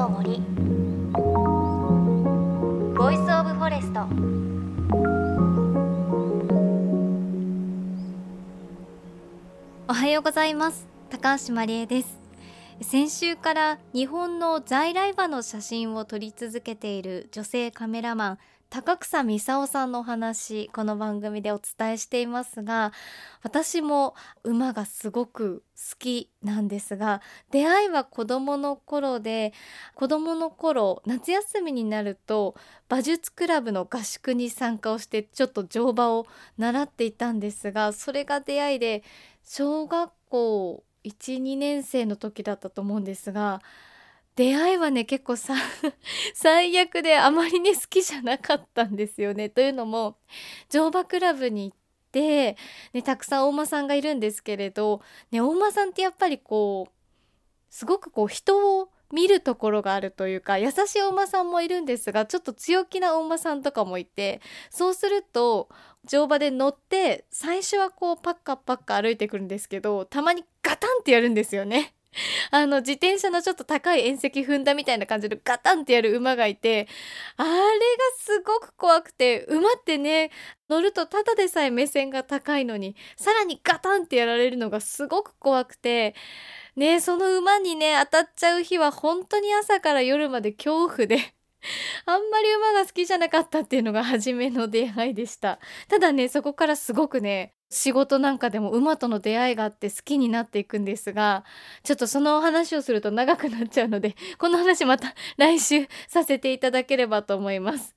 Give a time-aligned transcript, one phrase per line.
[0.00, 0.40] の森
[2.96, 4.00] Voice of Forest
[9.90, 10.86] おはようございます。
[11.10, 12.19] 高橋真理恵です。
[12.82, 18.38] 先週から日本の在来馬の写真を撮り続けている女性カメラマン
[18.70, 22.92] 高草美沙さんのお話この番組でお伝えしていますが
[23.42, 27.20] 私も馬がすごく好きなんですが
[27.50, 29.52] 出会いは子どもの頃で
[29.94, 32.54] 子どもの頃夏休みになると
[32.88, 39.02] 馬術クラブの合宿に参加をしてちょっと乗馬を習っていたんですがそれが出会いで
[39.44, 43.60] 小学校12年生の時だったと思うんですが
[44.36, 45.54] 出会いはね結構さ
[46.34, 49.48] 最悪であまりね好きじゃなかったんですよね。
[49.48, 50.16] というのも
[50.68, 51.76] 乗馬クラブに行っ
[52.12, 52.56] て、
[52.92, 56.92] ね、たくさん大間さんがいるんですけれど、ね、大間さんってやっぱりこう
[57.70, 65.68] すごくこう人を見るところがあるというか優しいお馬さんもいるんですがちょっと強気なお馬さんとかもいてそうすると
[66.04, 71.94] 乗馬で乗って最初はこうパッカパッカ歩いてくるんですけどたまにガタンってやるんですよね。
[72.50, 76.88] あの自転車のちょっと高い縁石踏んだみたいな感じでガタンってやる馬がいて
[77.36, 77.56] あれが
[78.18, 80.30] すごく怖くて馬ってね
[80.68, 86.14] 乗るとただでさえ目線が高いのにさらにガタンってやられるのがすごく怖くて
[86.76, 91.34] ねその馬にね当たっちゃう日は本当に朝から夜まで恐怖で
[92.06, 95.58] あんまり馬が好きじゃなかったっていうのが初めの出会いでした。
[95.88, 101.44] ただねそこからすごくね仕事なんかでも馬との出会いがあって好きになっていくんですが
[101.84, 107.94] ちょっとその話をすると長くなっちゃうので この話また来週させていただければと思います。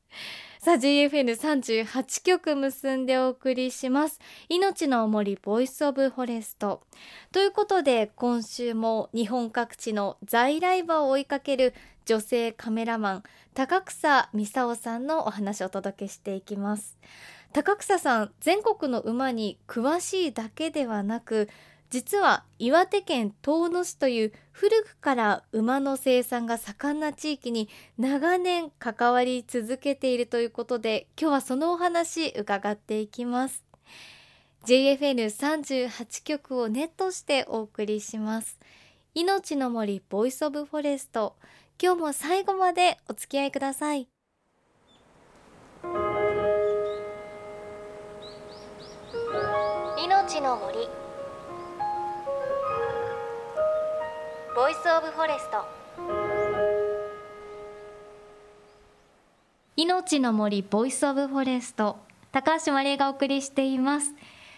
[0.60, 4.22] さあ GFN38 曲結んでお送りします。
[4.48, 6.84] 命の森 Voice of Forest。
[7.34, 11.74] ということで今週も日本各地の在来馬を追いかける
[12.06, 16.98] 女性カメラマン高草美沙さんのお話をお届けしていきます。
[17.54, 21.50] 高草さん全国の馬に詳しいだけではなく
[21.92, 27.70] 実は岩手県遠野市という古くから馬の生産が盛んな地域に
[28.00, 33.64] 長年関わり続けているということで今日はそのお話伺っていきます。
[34.66, 38.58] JFN38 局をネットしてお送りします。
[39.14, 41.36] 命の森 Voice of Forest。
[41.82, 44.08] 今日も最後までお付き合いください。
[50.04, 50.88] 命の森。
[54.56, 55.66] Voice of Forest。
[59.76, 61.98] 命の森 Voice of Forest。
[62.32, 64.14] 高橋真理がお送りしています。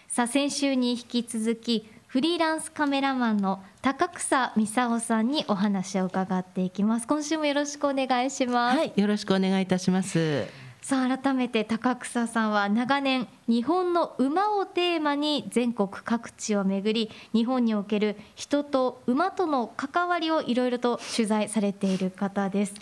[0.08, 7.06] さあ先週に引き続きフリーランスカメラマンの高草美沙さんにお話を伺っていきます。
[7.06, 8.78] 今週もよろしくお願いします。
[8.78, 10.46] はいよろしくお願いいたします。
[10.80, 22.72] さあ改めて高草さんは長年日本の馬をテーマに全国各地を巡り日本における人と馬との関わりをいろいろと取材されている方です。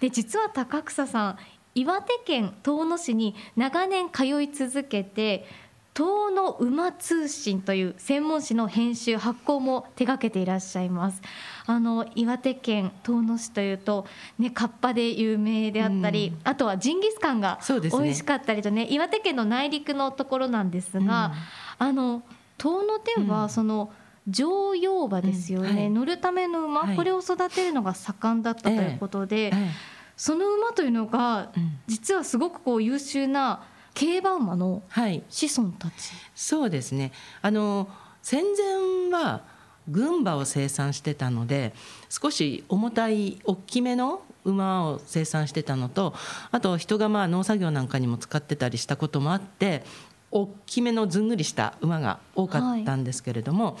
[0.00, 1.38] で実は高草さん
[1.74, 5.46] 岩手県遠野市に長年通い続けて
[5.94, 11.20] 遠野馬通信という専門誌の編集発行も手掛けていらっしゃいます。
[11.66, 14.06] あの岩手県遠野市というと
[14.38, 21.32] ねカッパで有名であったり、うん、あとはジンギスカンが美味しかったりとね、ね、岩手県の内陸のところなんですが、
[21.80, 22.22] うん、あの
[22.56, 23.92] 遠野ではその、
[24.28, 25.76] 乗用馬ですよね、うん。
[25.76, 29.50] はい、乗るための馬、はい、これを育てるのが盛んだったということで、ええ。
[29.52, 29.70] え、
[30.16, 31.50] その馬というのが
[31.88, 33.64] 実はすごくこう優秀な
[33.94, 35.92] 競馬馬の子孫たち、はい、
[36.34, 37.12] そうですね。
[37.40, 37.88] あの
[38.22, 39.42] 戦前は
[39.88, 41.74] 軍馬を生産してたので
[42.08, 46.14] 少し重たい大きめの馬を生産してたのと
[46.50, 49.84] あと人がまあ農作業なんかにも使ってたりしたこともあって
[50.30, 53.74] 大きめのずんぐりした馬が多かったんですけれども、はい、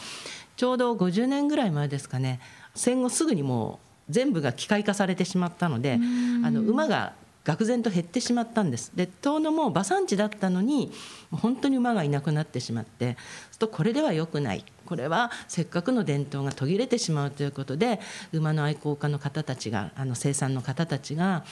[0.56, 2.40] ちょうど50年ぐらい前ですかね。
[2.74, 5.98] 戦後すぐにもう全部が機械化されてしまったので
[6.44, 8.92] あの馬が愕然と減ってしまったんです。
[8.94, 10.92] で遠野も馬産地だったのに
[11.30, 13.16] 本当に馬がいなくなってしまって
[13.58, 14.64] とこれでは良くない。
[14.84, 18.00] これはせっかくの伝統が途切れてしまうということで
[18.32, 21.44] 馬の愛好家の方たちがあの生産の方たちが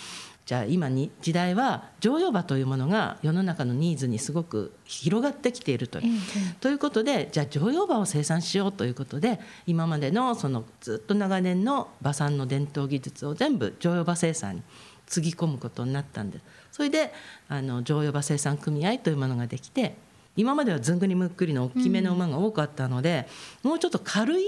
[0.46, 6.20] じゃあ今に時代は乗用馬というものが世の中のニーズにすごく広がってきているという。
[6.60, 14.62] ということでじゃあ乗用馬を生産しようということで今までのそのずっと長年の馬産の伝統技術を全部乗用馬生産に
[15.10, 17.12] つぎ込むことになったんですそれで
[17.48, 19.96] あの乗用馬生産組合というものができて
[20.36, 23.28] 今まではずんぐりむっくりの大きめの馬が多かったので、
[23.62, 24.44] うん、もうちょっと軽い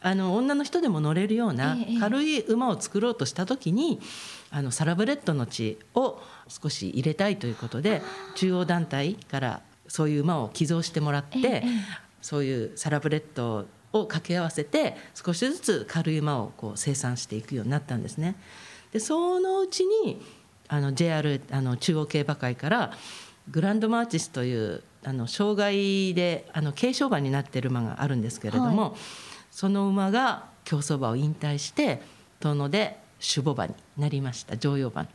[0.00, 4.00] あの女の人でも乗れるような軽い馬を作ろうとした時に
[4.50, 8.00] あのサラブレッドの血を少し入れたいということで
[8.36, 11.62] 中央団体からそういう馬を寄贈してもらって、
[12.20, 18.36] そういうサラブレッドを掛け合わせて少しずつ軽い馬をこう生産していくようになったんですね。
[18.92, 20.20] でそのうちに
[20.68, 22.92] あの JR あの中央競馬会から
[23.50, 28.92] グランドマーチスというあの障害であの軽賞馬になっている馬があるんですけれども、はい、
[29.50, 32.02] その馬が競走馬を引退して
[32.40, 32.98] 遠野で
[33.36, 35.06] 守護馬になりました常用馬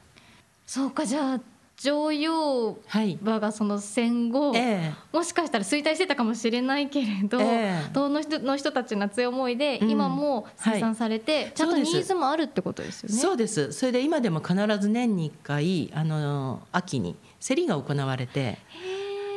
[0.65, 1.39] そうかじゃあ
[1.77, 2.77] 常用
[3.21, 4.93] 馬がその戦後、はいえ。
[5.11, 13.15] ー、もしかしたら衰退してたかもしれないけれど、えー、東の人の人たちの熱い思いで、今も生産されて、はい、ちゃんとニーズもあるってことですよね。
[13.15, 13.71] そうです。
[13.73, 17.15] それで今でも必ず年に1回あの秋に
[17.45, 18.59] 競りが行われて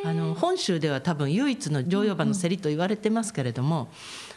[0.04, 3.88] あの本州では多分唯一の常用馬の競りと言われてますけれども、うん、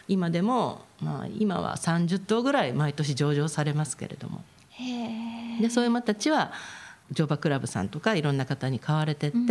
[0.07, 4.43] 今でも、まあ、今は30頭ぐらい毎年上場されますけれども。
[5.61, 6.53] でそういう馬たちは
[7.11, 9.45] 乗馬クラブさんとかいろんな方に買われてって、うん、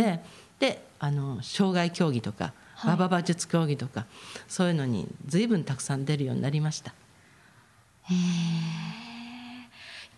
[0.59, 2.53] であの障害競技とか
[2.83, 4.05] 馬場馬術競技とか、
[4.47, 6.93] そういうのに随分たくさん出るようになりました。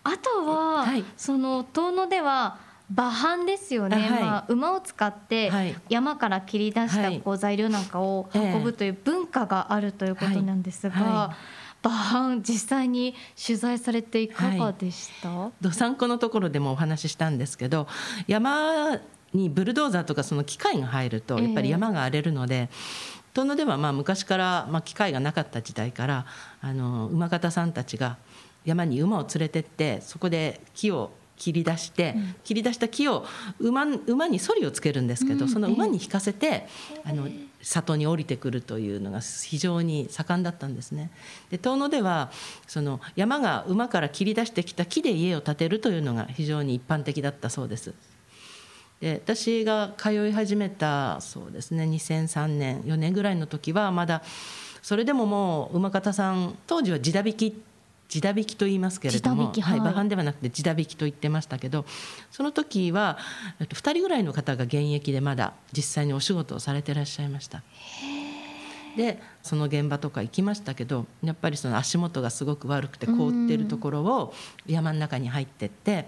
[0.04, 2.58] あとは、はい、その遠野では
[2.90, 5.50] 馬搬ですよね、はい、まあ、馬を使って
[5.88, 11.36] 山から切り出したこう材料なんかを運ぶという文化があるということなんですが。
[11.82, 13.14] 馬搬実際に
[13.44, 17.86] 取材されていかがでした、はい、どさんこのところでもお話ししたんですけど
[18.26, 19.00] 山
[19.32, 26.26] にブルドーザーとかその機械が入るとやっぱり山が荒れるので、えー遠野ではまあ昔から、まあ、機械がなかった時代から
[26.60, 28.18] あの馬方さんたちが
[28.64, 31.10] 山に馬を連れてってそこで木を
[31.42, 33.26] 切り出して、切り出した木を
[33.58, 36.68] 馬馬に反りをつけるんですけど、その馬に引かせて、
[37.02, 37.26] あの
[37.60, 41.10] 里に降りてくるというのが非常に盛んだったんですね。
[41.50, 42.30] で遠野では
[42.68, 47.92] その山が馬から切り出してきた木で家を建てるというのが非常に一般的だったそうです。
[49.00, 54.22] で私が通い始めたそうですね2003年4年ぐらいの時はまだ
[54.80, 57.56] それでももう馬方さん当時は地田引き地
[58.20, 61.84] 田引きと言いますけれども、はい、馬販ではなくて地田引きと言ってましたけど
[62.30, 63.18] その時は
[63.60, 67.62] 2人ぐらいの方が現役でまだ実際にお仕事をされてらっしゃいました。
[68.96, 74.34] でその現場とか行きましたけどやっぱりその足元がすごく悪くて凍ってるところを
[74.66, 76.06] 山の中に入ってって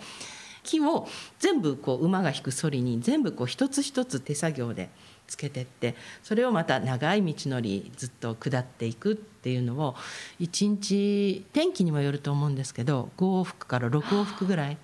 [0.64, 1.08] 木を
[1.38, 4.90] 全部こう馬が引く反りに全部こう一つ一つ手作業で
[5.26, 9.94] つけてってそれをまた長い道のりずっと下っていくっていうのを
[10.40, 14.76] 1日天気にもよると思うんですけど5往復から6往復ぐらい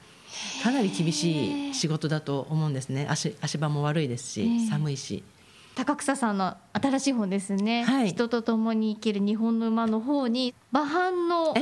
[0.63, 3.07] かなり厳しい仕事だと思うんですね。
[3.11, 5.25] 足足場も悪いですし寒いし。
[5.75, 11.55] 高草さんの新しい本ですね、はい、人と共に生きる日本の馬の方に馬飯の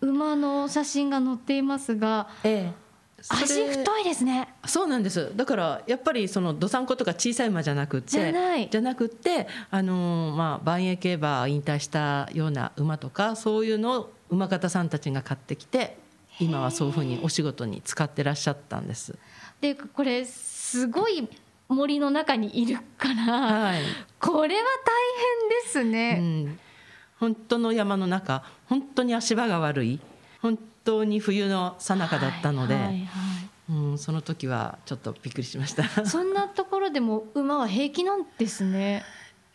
[0.00, 2.87] 馬の写真が載っていますが、ええ
[3.22, 4.54] 足太いですね。
[4.66, 5.32] そうなんです。
[5.36, 8.68] だからやっぱりそのどさんことか小さい馬じゃなくてじゃない。
[8.70, 15.98] じゃなくてあのまあ万栄競馬引退したような馬とかそういうのを馬方さんたちが買ってきて
[16.38, 19.18] 今はそういうふうにお仕事に使ってらっしゃったんです。
[19.60, 21.28] でこれすごい
[21.68, 23.82] 森の中にいるから、はい、
[24.20, 24.94] これは大
[25.40, 26.58] 変ですね、うん、
[27.18, 30.00] 本当の山の中本当に足場が悪い
[30.40, 33.06] 本当に冬の最中だったので、はいはいはい、
[33.70, 35.84] うん、その時はちょっとびっくりしました。
[36.06, 39.04] そんなところでも馬は平気なんですね。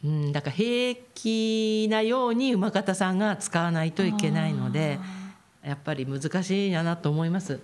[0.03, 4.99] うん、だから平気なように馬方さんが使わないといけないので
[5.63, 7.61] やっぱり難しいなと思います。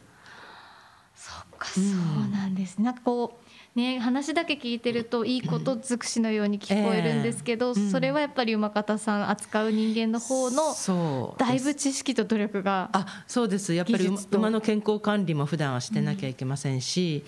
[1.15, 1.83] そっか、そう
[2.31, 3.49] なんです、なんかこう
[3.79, 13.74] ね、話だけ聞いてるといいこと尽くしのように聞こえるんですけど、えーうん、それはやっぱり馬方さん扱う人間の方のだいぶ知識と努力があそうです。
[13.74, 17.24] やっぱり馬の健康管理も普段はしてなきゃいけませんし、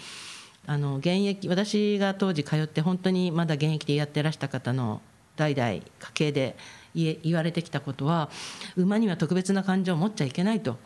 [0.67, 5.01] うん、あの現役私が当時通って本当にまだ現役でやってらした方の
[5.37, 6.57] 代々家系で
[6.93, 8.29] 言われてきたことは
[8.75, 10.77] 馬には特別な感情を持っちゃいけないと。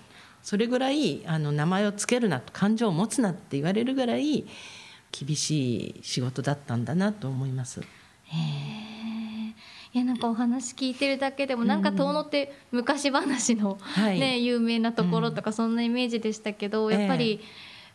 [0.44, 4.46] それぐらいあの名前を付けるな感情を持つなって言われるぐらい
[5.18, 7.82] 厳しい仕事だったんだなと思います。
[7.82, 7.86] へ
[9.94, 17.40] いやなんかお話聞いてるだけでもなんか遠野って昔話のね、有名なところとかそんなイメージでしたけど、やっぱり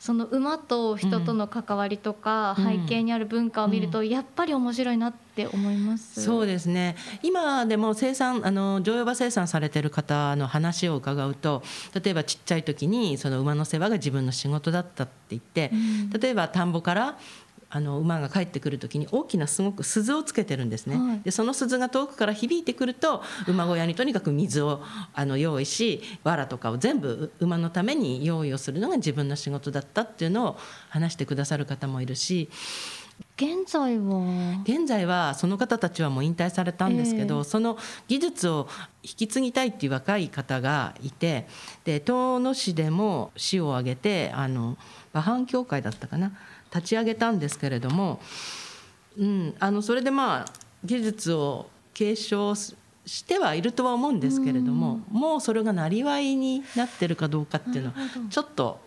[0.00, 6.96] その馬と人との関わりとか背景にある文化を見るとやっぱり面白いなって思います、うん、そうですね。
[7.22, 11.62] 今でも生産あの常用馬生産されてる方の話を伺うと
[12.02, 17.18] 例えばちっちゃい時にその馬の世話が自分の仕事だったって言って、うん、例えば田んぼから
[17.72, 21.20] あの馬が帰ってくる時に大きなすごく鈴をつけてるんですね、はい。
[21.20, 24.82] でその鈴が遠くから響いてくると馬小屋にとにかく水を
[25.14, 30.56] あの用意し藁とかを全部馬のために用意をするのが自分の仕事だったっていうのを
[30.88, 32.50] 話してくださる方もいるし。
[33.36, 34.62] 現在は？
[34.64, 37.44] 現在はその方たちはもう引退されたんですけど、ええ。
[37.44, 38.66] その技術を
[39.02, 41.46] 引き継ぎたいっていう若い方がいて
[41.84, 44.76] で遠野市でも市を挙げてあの
[45.12, 46.32] 馬販協会だったかな
[46.74, 48.20] 立ち上げたんですけれども、
[49.18, 50.52] うん、あのそれでまあ
[50.84, 52.74] 技術を継承し
[53.06, 57.94] してはいるとは思うんですけれども、もうそれがなりわいになってるかどうかっていうのは
[58.28, 58.78] ちょっと、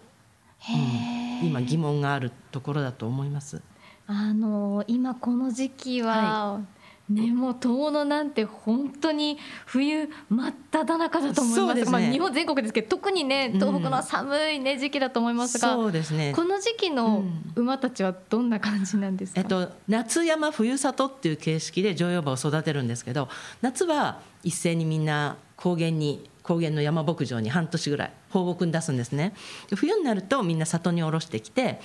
[1.42, 3.62] うん、今疑問があるところだと思います。
[4.06, 6.62] あの今この時期は、
[7.10, 11.76] ねもう遠野なんて本当に冬真っ只中だと思います。
[11.76, 11.86] ね。
[11.92, 16.34] まあ、日本全国ですけど特にね東北の寒い、ね、時期だと思いますが、そうですね。
[16.36, 17.24] この時期の
[17.56, 23.28] 馬たちはどんな感じなんですか、えっと、夏山冬里っていう形式で常用馬を育てるんですけど
[23.62, 29.34] 夏は一斉にみんな高原に高原の山牧場に半年ぐらい放牧に出すんですね。
[29.70, 31.80] で冬になるとみんな里に下ろしてきて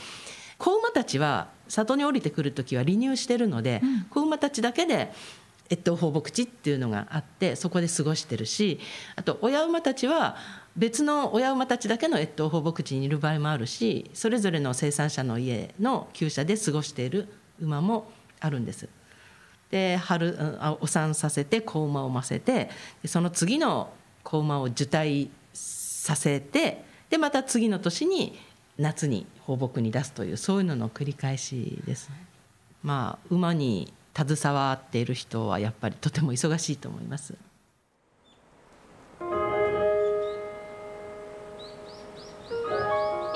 [0.59, 5.13] 子馬たちは里に降りてくる時は離乳してるので、子馬たちだけで
[5.71, 8.81] 越冬放牧地っていうのがあってそこで過ごしてるし
[9.17, 10.37] あと親馬たちは
[10.77, 17.29] 別の親馬たちだけの越冬放牧地にいる場合もあるしそれぞれの生産者の家の厩舎で過ごしている
[17.61, 18.11] 馬も
[18.41, 18.89] あるんです。
[19.71, 22.71] で春お産させて子馬を産ませて
[23.03, 23.91] でその次の
[24.23, 28.39] 子馬を受胎させてでまた次の年に
[28.79, 32.15] 夏に放牧に出すというそういうのの繰り返しですね。
[32.83, 37.35] まあ馬に携わっている人はやっぱりとても忙しいと思います。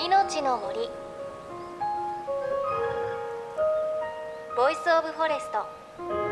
[0.04, 0.88] 命の森
[4.56, 6.31] Voice of Forest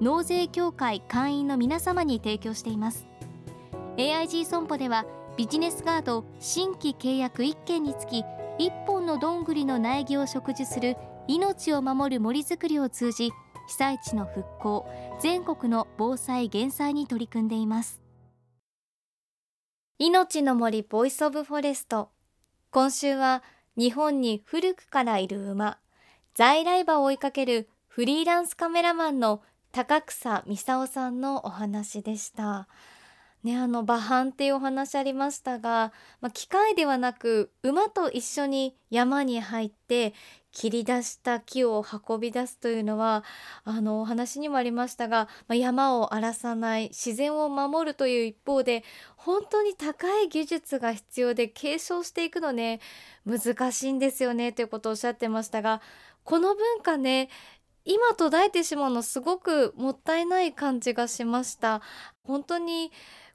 [0.00, 3.06] 納税協会会員の皆様に提供しています。
[3.96, 5.04] AIG 損保では
[5.36, 8.24] ビジネスガード新規契約1件につき
[8.58, 10.96] 1本のどんぐりの苗木を植樹する
[11.26, 13.30] 命を守る森づくりを通じ
[13.66, 14.86] 被災地の復興
[15.20, 18.00] 全国の防災減災に取り組んでいます。
[19.98, 22.10] 命の森 Voice of Forest。
[22.70, 23.42] 今週は
[23.76, 25.78] 日本に古くからいる馬
[26.34, 29.42] 在来馬を追いかけるフリーランスカメラマンの
[29.74, 32.68] 高草美沙さんのお話でした。
[33.42, 40.14] ね、あの馬搬っていうお話ありましたが、まあ、機械ではなく馬と一緒に山に入って
[40.52, 43.24] 切り出した木を運び出すというのは
[43.64, 48.84] あのお話にもありましたが、まあ、山を荒らさない自然を守るという一方で
[49.16, 52.78] 本当に高い技術が必要で継承していくのね
[53.26, 55.82] 難しいんですよねということをおっしゃってましたが
[56.22, 57.28] この文化ね
[57.84, 61.82] 今途絶えてしまうのすごくもったいない感じがしました。
[62.24, 62.90] 本当に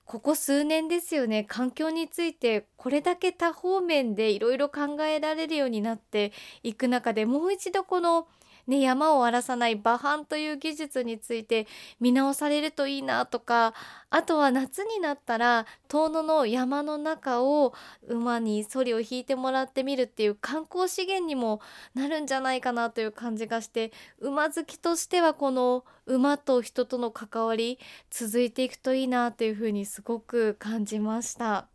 [0.05, 1.43] ここ数年ですよね。
[1.43, 6.31] 環境についてこれだけ多方面でいろいろ考えられるようになって
[6.63, 8.27] いく中でもう一度この
[8.69, 11.65] ね、山を荒らさない馬搬という技術について
[11.99, 13.73] 見直されるといいなとか
[14.11, 17.73] あとは夏になったら遠野の山の中を
[18.07, 21.61] 馬にソリを引いてもらってみるっていう観光資源にも
[21.95, 27.79] なるんじゃないかなという感じがして馬好きとしてはこの馬と人との関わり
[28.11, 31.65] 続いていくといいなというふうにすごく感じました。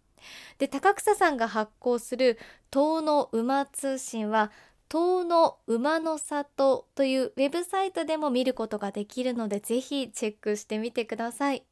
[0.59, 2.39] で高草さんが発行する
[2.71, 4.51] 「遠野馬通信」は
[4.95, 11.65] 遠野馬の里というウェブサイトでも見ることができるのでぜひチェックしてみてください。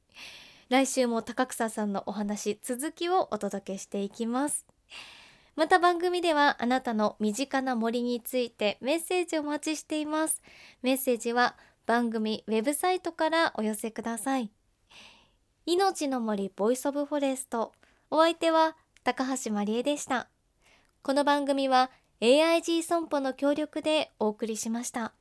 [0.68, 4.66] 来週も高草さんのお話続きをお届けしていきます。
[5.54, 10.42] また番組ではあなたの身近な森についてメッセージをお待ちしています。
[10.82, 11.54] メッセージは
[11.86, 14.50] 番組ウェブサイトからお寄せください。
[15.64, 17.72] 命の森 Voice of Forest。
[18.10, 20.28] お相手は高橋まりえでした。
[21.04, 21.90] この番組は
[22.22, 25.12] AIG 損保の協力でお送りしました。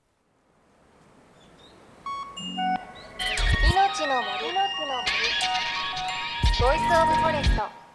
[3.73, 4.53] 命の森。
[4.53, 5.09] の森。
[6.61, 7.90] ボイスオブフォレスト。